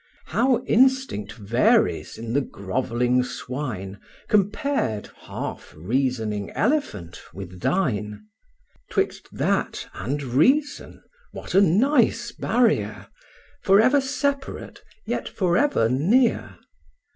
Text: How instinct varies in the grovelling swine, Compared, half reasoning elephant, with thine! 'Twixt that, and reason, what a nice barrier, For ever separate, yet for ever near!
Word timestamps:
How 0.25 0.63
instinct 0.63 1.33
varies 1.33 2.17
in 2.17 2.33
the 2.33 2.41
grovelling 2.41 3.23
swine, 3.23 3.99
Compared, 4.29 5.11
half 5.15 5.75
reasoning 5.77 6.49
elephant, 6.53 7.21
with 7.35 7.59
thine! 7.59 8.25
'Twixt 8.89 9.27
that, 9.31 9.87
and 9.93 10.23
reason, 10.23 11.03
what 11.33 11.53
a 11.53 11.61
nice 11.61 12.31
barrier, 12.31 13.09
For 13.61 13.79
ever 13.79 14.01
separate, 14.01 14.81
yet 15.05 15.29
for 15.29 15.55
ever 15.55 15.87
near! 15.87 16.57